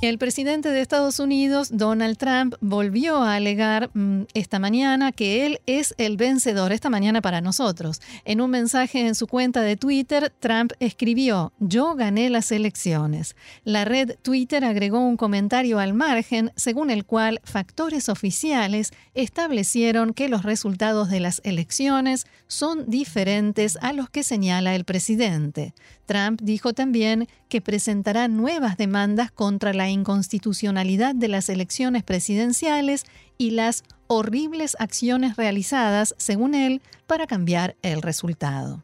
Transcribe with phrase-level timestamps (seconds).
[0.00, 5.60] El presidente de Estados Unidos, Donald Trump, volvió a alegar mm, esta mañana que él
[5.66, 8.00] es el vencedor, esta mañana para nosotros.
[8.24, 13.34] En un mensaje en su cuenta de Twitter, Trump escribió, yo gané las elecciones.
[13.64, 20.28] La red Twitter agregó un comentario al margen según el cual factores oficiales establecieron que
[20.28, 25.74] los resultados de las elecciones son diferentes a los que señala el presidente.
[26.06, 33.04] Trump dijo también que presentará nuevas demandas contra la inconstitucionalidad de las elecciones presidenciales
[33.36, 38.82] y las horribles acciones realizadas, según él, para cambiar el resultado.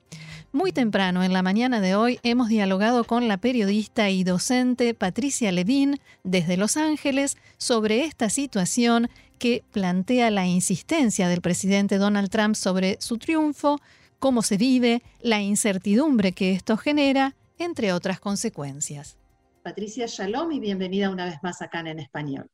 [0.52, 5.50] Muy temprano en la mañana de hoy hemos dialogado con la periodista y docente Patricia
[5.50, 12.54] Levin desde Los Ángeles sobre esta situación que plantea la insistencia del presidente Donald Trump
[12.54, 13.80] sobre su triunfo,
[14.20, 19.16] cómo se vive, la incertidumbre que esto genera, entre otras consecuencias.
[19.64, 22.50] Patricia, shalom y bienvenida una vez más acá en español.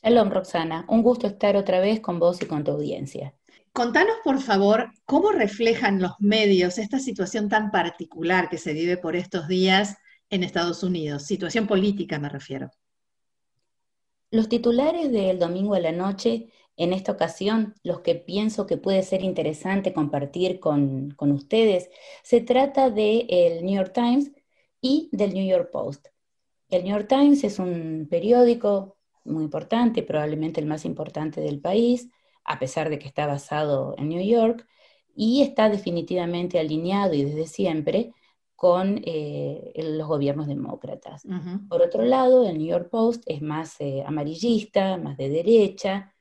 [0.00, 0.84] Shalom, Roxana.
[0.88, 3.34] Un gusto estar otra vez con vos y con tu audiencia.
[3.72, 9.16] Contanos, por favor, cómo reflejan los medios esta situación tan particular que se vive por
[9.16, 9.96] estos días
[10.30, 12.70] en Estados Unidos, situación política me refiero.
[14.30, 19.02] Los titulares del domingo a la noche en esta ocasión, los que pienso que puede
[19.02, 21.90] ser interesante compartir con, ustedes,
[22.22, 24.30] se trata del New York Times
[24.84, 26.08] y del New York Post.
[26.68, 32.10] El New York Times es un periódico muy importante, probablemente el más importante del país,
[32.44, 34.66] a pesar de que está basado en New York,
[35.16, 38.12] y está definitivamente alineado y desde siempre
[38.56, 41.22] con eh, los gobiernos demócratas.
[41.70, 46.14] Por otro lado, el New York Post es más eh, amarillista, más de derecha,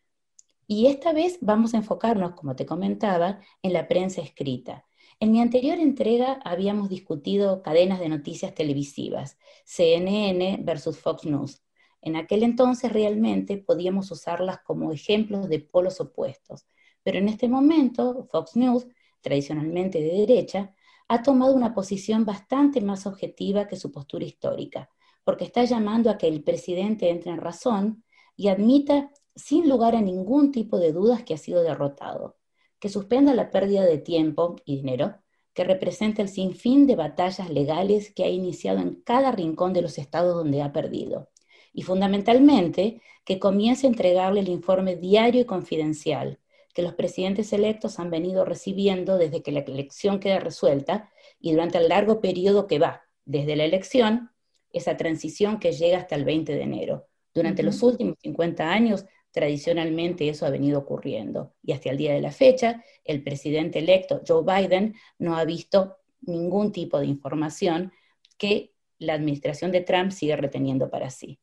[0.68, 4.86] y esta vez vamos a enfocarnos, como te comentaba, en la prensa escrita.
[5.20, 11.64] En mi anterior entrega habíamos discutido cadenas de noticias televisivas, CNN versus Fox News.
[12.02, 16.66] En aquel entonces realmente podíamos usarlas como ejemplos de polos opuestos,
[17.04, 18.88] pero en este momento Fox News,
[19.22, 20.76] tradicionalmente de derecha,
[21.08, 24.90] ha tomado una posición bastante más objetiva que su postura histórica,
[25.24, 28.04] porque está llamando a que el presidente entre en razón
[28.36, 32.38] y admita sin lugar a ningún tipo de dudas que ha sido derrotado,
[32.84, 35.16] que suspenda la pérdida de tiempo y dinero,
[35.54, 39.98] que representa el sinfín de batallas legales que ha iniciado en cada rincón de los
[39.98, 41.30] estados donde ha perdido,
[41.72, 46.40] y fundamentalmente que comience a entregarle el informe diario y confidencial
[46.74, 51.78] que los presidentes electos han venido recibiendo desde que la elección queda resuelta y durante
[51.78, 54.32] el largo periodo que va desde la elección,
[54.74, 57.08] esa transición que llega hasta el 20 de enero.
[57.34, 61.56] Durante los últimos 50 años tradicionalmente eso ha venido ocurriendo.
[61.64, 65.98] Y hasta el día de la fecha, el presidente electo Joe Biden no ha visto
[66.22, 67.92] ningún tipo de información
[68.38, 71.40] que la administración de Trump sigue reteniendo para sí.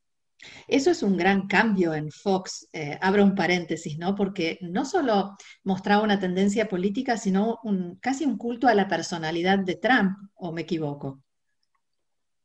[0.67, 4.15] Eso es un gran cambio en Fox, eh, abro un paréntesis, ¿no?
[4.15, 7.59] Porque no solo mostraba una tendencia política, sino
[7.99, 11.21] casi un culto a la personalidad de Trump, ¿o me equivoco?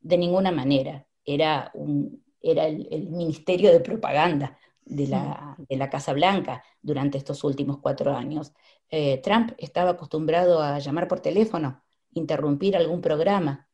[0.00, 1.06] De ninguna manera.
[1.24, 8.16] Era, un, era el ministerio de propaganda de la, Casa Blanca durante estos últimos cuatro
[8.16, 8.52] años.
[8.88, 11.82] Eh, Trump estaba acostumbrado a llamar por teléfono,
[12.12, 13.68] interrumpir algún programa,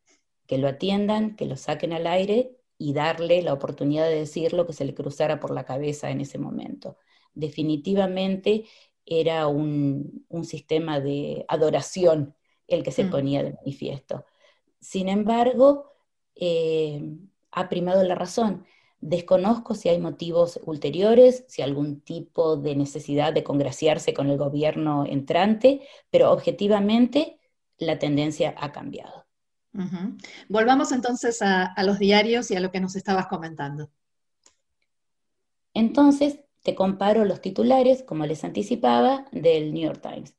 [0.47, 4.67] que lo atiendan, que lo saquen al aire y darle la oportunidad de decir lo
[4.67, 6.97] que se le cruzara por la cabeza en ese momento.
[7.35, 8.65] Definitivamente
[9.07, 12.35] era un, sistema de adoración
[12.67, 13.11] el que se mm.
[13.11, 14.25] ponía de manifiesto.
[14.81, 15.93] Sin embargo,
[16.35, 17.03] eh,
[17.53, 18.65] ha primado la razón.
[19.03, 25.05] Desconozco si hay motivos ulteriores, si algún tipo de necesidad de congraciarse con el gobierno
[25.05, 27.41] entrante, pero objetivamente
[27.79, 29.27] la tendencia ha cambiado.
[30.49, 33.91] Volvamos entonces a, los diarios y a lo que nos estabas comentando.
[35.75, 40.37] Entonces, te comparo los titulares, como les anticipaba, del New York Times.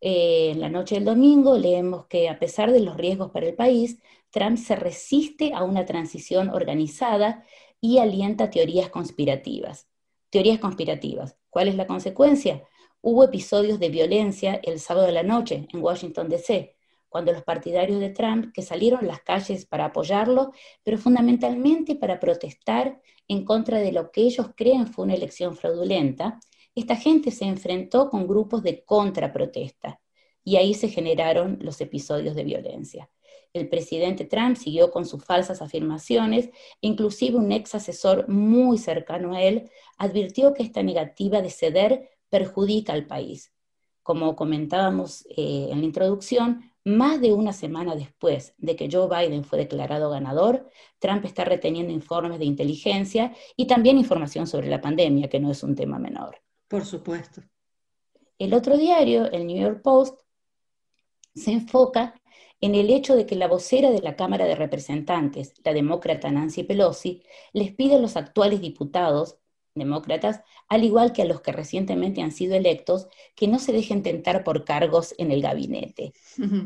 [0.00, 3.54] Eh, en la noche del domingo leemos que a pesar de los riesgos para el
[3.54, 3.98] país,
[4.30, 7.44] Trump se resiste a una transición organizada
[7.82, 9.88] y alienta teorías conspirativas.
[10.30, 11.36] Teorías conspirativas.
[11.50, 12.62] ¿Cuál es la consecuencia?
[13.02, 16.76] Hubo episodios de violencia el sábado de la noche en Washington, D.C.,
[17.08, 20.52] cuando los partidarios de Trump, que salieron a las calles para apoyarlo,
[20.82, 26.38] pero fundamentalmente para protestar en contra de lo que ellos creen fue una elección fraudulenta,
[26.74, 30.00] esta gente se enfrentó con grupos de contraprotesta
[30.44, 33.10] y ahí se generaron los episodios de violencia.
[33.52, 36.50] El presidente Trump siguió con sus falsas afirmaciones,
[36.80, 42.92] inclusive un ex asesor muy cercano a él advirtió que esta negativa de ceder perjudica
[42.92, 43.52] al país.
[44.02, 49.44] Como comentábamos eh, en la introducción, más de una semana después de que Joe Biden
[49.44, 50.68] fue declarado ganador,
[50.98, 55.62] Trump está reteniendo informes de inteligencia y también información sobre la pandemia, que no es
[55.62, 56.42] un tema menor.
[56.66, 57.42] Por supuesto.
[58.38, 60.18] El otro diario, el New York Post,
[61.34, 62.20] se enfoca
[62.60, 66.62] en el hecho de que la vocera de la Cámara de Representantes, la demócrata Nancy
[66.62, 69.38] Pelosi, les pide a los actuales diputados
[69.74, 74.02] demócratas, al igual que a los que recientemente han sido electos, que no se dejen
[74.02, 76.12] tentar por cargos en el gabinete.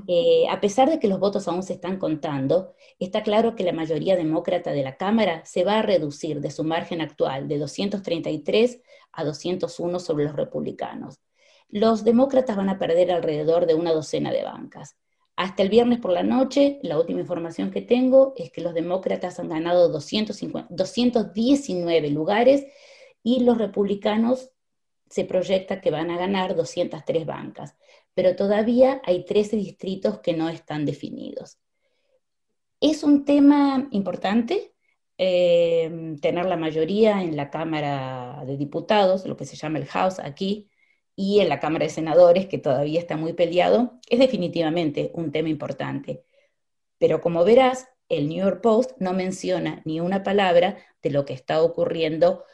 [0.08, 3.72] Eh, a pesar de que los votos aún se están contando, está claro que la
[3.72, 8.80] mayoría demócrata de la Cámara se va a reducir de su margen actual de 233
[9.12, 11.20] a 201 sobre los republicanos.
[11.69, 14.96] Los demócratas van a perder alrededor de una docena de bancas.
[15.36, 19.38] Hasta el viernes por la noche, la última información que tengo es que los demócratas
[19.38, 22.64] han ganado 219 lugares
[23.22, 24.50] y los republicanos
[25.10, 27.76] se proyecta que van a ganar 203 bancas,
[28.14, 31.58] pero todavía hay 13 distritos que no están definidos.
[32.80, 34.72] Es un tema importante
[35.18, 40.18] eh, tener la mayoría en la Cámara de Diputados, lo que se llama el House
[40.18, 40.70] aquí,
[41.16, 45.48] y en la Cámara de Senadores, que todavía está muy peleado, es definitivamente un tema
[45.48, 46.22] importante.
[46.98, 51.32] Pero como verás, el New York Post no menciona ni una palabra de lo que
[51.32, 52.44] está ocurriendo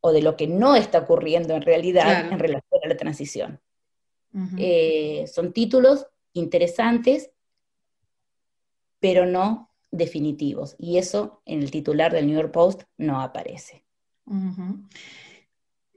[0.00, 3.60] o de lo que no está ocurriendo en realidad en relación a la transición.
[4.58, 7.30] Eh, son títulos interesantes,
[9.00, 10.76] pero no definitivos.
[10.78, 13.84] Y eso en el titular del New York Post no aparece.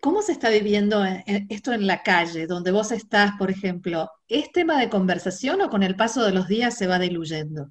[0.06, 4.12] ¿Cómo se está viviendo esto en la calle, donde vos estás, por ejemplo?
[4.28, 7.70] ¿Es tema de conversación o con el paso de los días se va diluyendo?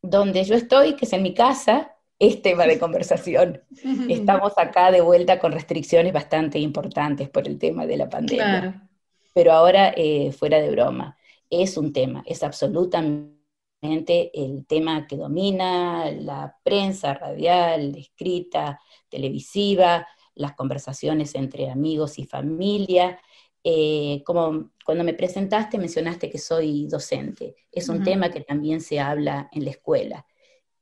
[0.00, 3.64] Donde yo estoy, que es en mi casa, es tema de conversación.
[4.08, 8.88] Estamos acá de vuelta con restricciones bastante importantes por el tema de la pandemia.
[9.34, 11.18] Pero ahora, eh, fuera de broma,
[11.50, 13.34] es un tema, es absolutamente
[13.82, 20.06] el tema que domina la prensa radial, escrita, televisiva,
[20.38, 23.20] las conversaciones entre amigos y familia.
[23.62, 29.00] Eh, como cuando me presentaste mencionaste que soy docente, es un tema que también se
[29.00, 30.26] habla en la escuela.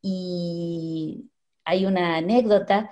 [0.00, 1.31] Y
[1.64, 2.91] hay una anécdota,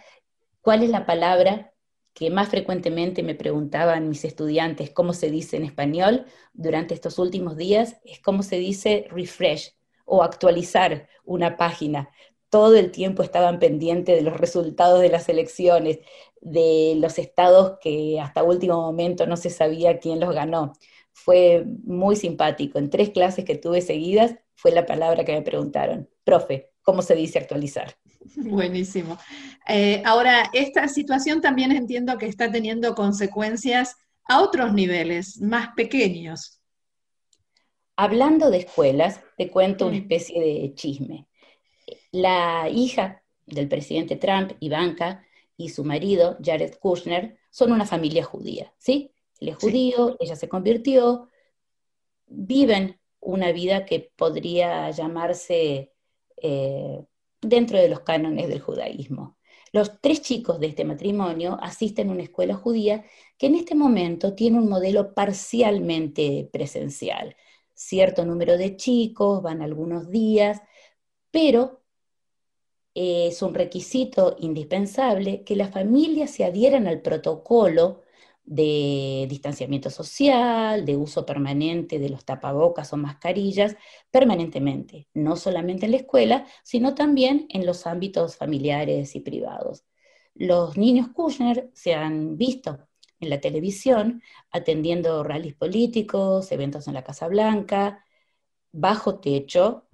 [0.61, 1.72] ¿cuál es la palabra
[2.14, 7.56] que más frecuentemente me preguntaban mis estudiantes cómo se dice en español durante estos últimos
[7.56, 7.99] días?
[8.05, 9.75] Es cómo se dice refresh
[10.05, 12.10] o actualizar una página.
[12.49, 15.99] Todo el tiempo estaban pendientes de los resultados de las elecciones,
[16.44, 20.75] de los estados que hasta último momento no se sabía quién los ganó.
[21.12, 22.79] Fue muy simpático.
[22.79, 26.08] En tres clases que tuve seguidas fue la palabra que me preguntaron.
[26.23, 27.96] Profe, ¿cómo se dice actualizar?
[28.37, 29.19] Buenísimo.
[29.67, 33.96] Eh, ahora, esta situación también entiendo que está teniendo consecuencias
[34.26, 36.61] a otros niveles, más pequeños.
[37.96, 41.26] Hablando de escuelas, te cuento una especie de chisme.
[42.12, 45.25] La hija del presidente Trump, Ivanka,
[45.56, 49.12] y su marido, Jared Kushner, son una familia judía, ¿sí?
[49.40, 51.28] Él es judío, ella se convirtió,
[52.26, 55.92] viven una vida que podría llamarse
[56.36, 57.04] eh,
[57.40, 59.36] dentro de los cánones del judaísmo.
[59.72, 63.04] Los tres chicos de este matrimonio asisten a una escuela judía
[63.38, 67.36] que en este momento tiene un modelo parcialmente presencial.
[67.74, 70.62] Cierto número de chicos, van algunos días,
[71.31, 71.83] pero
[72.94, 78.03] es un requisito indispensable que las familias se adhieran al protocolo
[78.44, 83.77] de distanciamiento social, de uso permanente de los tapabocas o mascarillas,
[84.10, 89.84] permanentemente, no solamente en la escuela, sino también en los ámbitos familiares y privados.
[90.34, 92.86] Los niños Kushner se han visto
[93.20, 98.05] en la televisión atendiendo rallies políticos, eventos en la Casa Blanca,
[98.72, 99.89] bajo techo,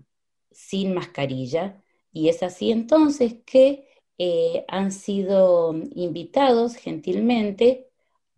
[0.50, 3.88] sin mascarilla, y es así entonces que
[4.18, 7.88] eh, han sido invitados gentilmente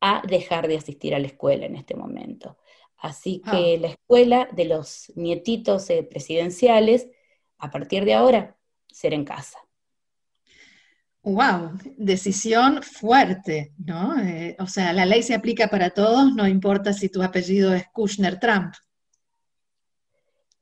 [0.00, 2.58] a dejar de asistir a la escuela en este momento.
[2.96, 3.80] Así que ah.
[3.80, 7.08] la escuela de los nietitos eh, presidenciales,
[7.58, 8.56] a partir de ahora,
[8.88, 9.58] será en casa.
[11.24, 14.18] Wow, decisión fuerte, ¿no?
[14.20, 17.84] Eh, o sea, la ley se aplica para todos, no importa si tu apellido es
[17.92, 18.74] Kushner Trump.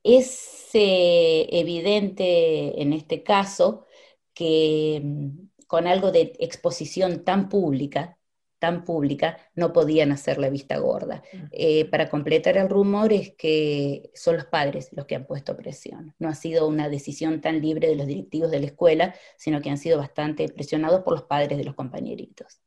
[0.02, 3.86] Es eh, evidente en este caso
[4.34, 8.18] que mm, con algo de exposición tan pública,
[8.58, 11.22] tan pública, no podían hacer la vista gorda.
[11.32, 11.38] Mm.
[11.52, 16.14] Eh, para completar el rumor es que son los padres los que han puesto presión.
[16.18, 19.70] No ha sido una decisión tan libre de los directivos de la escuela, sino que
[19.70, 22.60] han sido bastante presionados por los padres de los compañeritos.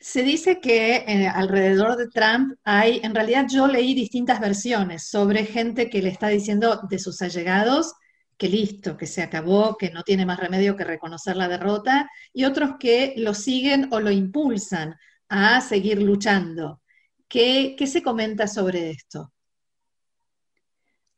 [0.00, 5.46] Se dice que eh, alrededor de Trump hay, en realidad yo leí distintas versiones sobre
[5.46, 7.94] gente que le está diciendo de sus allegados
[8.36, 12.44] que listo, que se acabó, que no tiene más remedio que reconocer la derrota, y
[12.44, 14.96] otros que lo siguen o lo impulsan
[15.28, 16.82] a seguir luchando.
[17.28, 19.32] ¿Qué, se comenta sobre esto?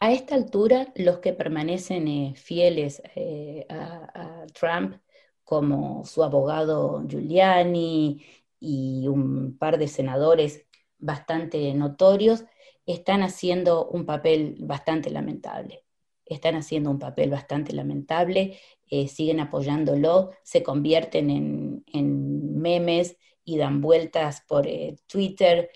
[0.01, 4.97] A esta altura, los que permanecen eh, fieles eh, a, Trump,
[5.45, 8.25] como su abogado Giuliani
[8.61, 10.67] y un par de senadores
[10.99, 12.45] bastante notorios,
[12.87, 15.85] están haciendo un papel bastante lamentable
[16.27, 18.59] están haciendo un papel bastante lamentable,
[18.89, 25.71] eh, siguen apoyándolo, se convierten en, memes y dan vueltas por eh, Twitter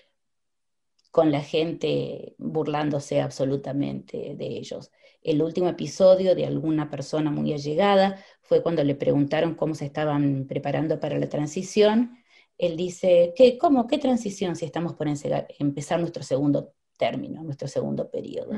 [1.11, 4.91] con la gente burlándose absolutamente de ellos.
[5.21, 10.45] El último episodio de alguna persona muy allegada fue cuando le preguntaron cómo se estaban
[10.47, 12.17] preparando para la transición.
[12.57, 13.87] Él dice, ¿qué, ¿cómo?
[13.87, 18.51] ¿Qué transición si estamos por empezar nuestro segundo término, nuestro segundo periodo?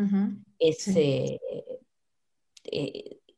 [0.59, 1.39] Eh,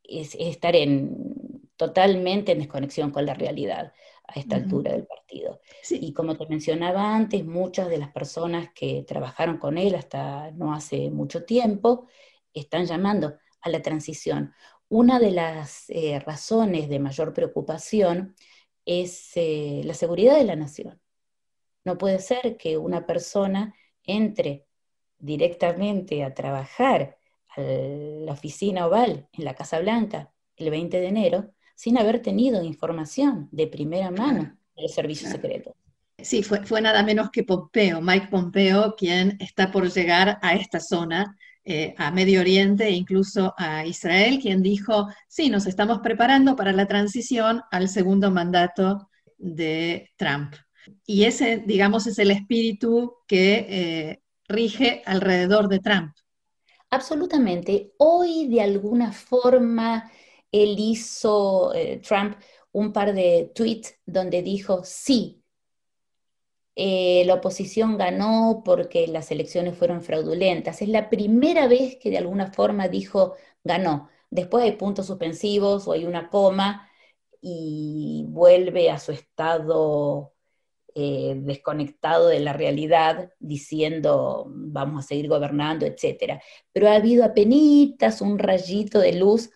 [0.03, 3.93] es, estar en, totalmente en desconexión con la realidad
[4.27, 5.61] a esta altura del partido.
[5.89, 10.73] Y como te mencionaba antes, muchas de las personas que trabajaron con él hasta no
[10.73, 12.07] hace mucho tiempo
[12.53, 14.53] están llamando a la transición.
[14.89, 18.36] Una de las eh, razones de mayor preocupación
[18.86, 21.00] es eh, la seguridad de la nación.
[21.83, 24.65] No puede ser que una persona entre
[25.17, 27.17] directamente a trabajar
[27.55, 32.63] a la oficina oval en la Casa Blanca el 20 de enero sin haber tenido
[32.63, 35.75] información de primera mano del servicio secreto.
[36.19, 40.79] Sí, fue, fue, nada menos que Pompeo, Mike Pompeo, quien está por llegar a esta
[40.79, 46.55] zona, eh, a Medio Oriente e incluso a Israel, quien dijo, sí, nos estamos preparando
[46.55, 50.55] para la transición al segundo mandato de Trump.
[51.05, 56.13] Y ese, digamos, es el espíritu que eh, rige alrededor de Trump.
[56.89, 57.93] Absolutamente.
[57.98, 60.12] Hoy de alguna forma
[60.51, 62.38] él hizo, eh, Trump,
[62.72, 65.42] un par de tweets donde dijo, sí,
[66.75, 70.81] eh, la oposición ganó porque las elecciones fueron fraudulentas.
[70.81, 74.09] Es la primera vez que de alguna forma dijo ganó.
[74.29, 76.89] Después hay puntos suspensivos o hay una coma
[77.41, 80.33] y vuelve a su estado
[80.95, 86.39] eh, desconectado de la realidad, diciendo vamos a seguir gobernando, etc.
[86.71, 89.49] Pero ha habido apenas un rayito de luz,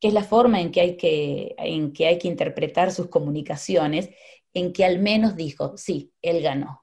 [0.00, 4.10] que es la forma en que, hay que interpretar sus comunicaciones,
[4.56, 6.82] en que al menos dijo, sí, él ganó.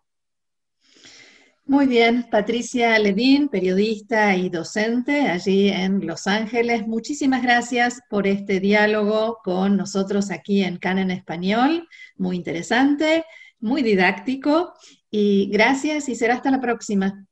[1.65, 6.85] Muy bien, Patricia Levin, periodista y docente allí en Los Ángeles.
[6.85, 11.87] Muchísimas gracias por este diálogo con nosotros aquí en CAN en Español.
[12.17, 13.23] Muy interesante
[13.63, 14.73] muy didáctico
[15.09, 17.25] y gracias y será hasta la próxima.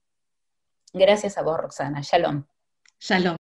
[0.93, 1.99] Gracias a vos, Roxana.
[2.01, 2.45] Shalom.
[2.99, 3.35] Shalom.